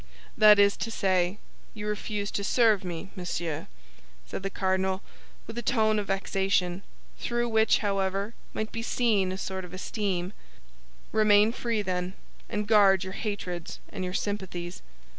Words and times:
"That 0.35 0.57
is 0.57 0.77
to 0.77 0.89
say, 0.89 1.37
you 1.75 1.85
refuse 1.85 2.31
to 2.31 2.43
serve 2.43 2.83
me, 2.83 3.11
monsieur," 3.15 3.67
said 4.25 4.41
the 4.41 4.49
cardinal, 4.49 5.03
with 5.45 5.59
a 5.59 5.61
tone 5.61 5.99
of 5.99 6.07
vexation, 6.07 6.81
through 7.19 7.47
which, 7.49 7.77
however, 7.85 8.33
might 8.51 8.71
be 8.71 8.81
seen 8.81 9.31
a 9.31 9.37
sort 9.37 9.63
of 9.63 9.75
esteem; 9.75 10.33
"remain 11.11 11.51
free, 11.51 11.83
then, 11.83 12.15
and 12.49 12.65
guard 12.65 13.03
your 13.03 13.13
hatreds 13.13 13.79
and 13.89 14.03
your 14.03 14.15
sympathies." 14.15 14.81